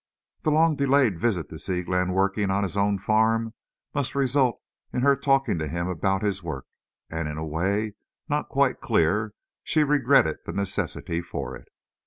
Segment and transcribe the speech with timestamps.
[0.41, 3.53] The long delayed visit to see Glenn working on his own farm
[3.93, 4.59] must result
[4.91, 6.65] in her talking to him about his work;
[7.11, 7.93] and in a way
[8.27, 11.67] not quite clear she regretted the necessity for it.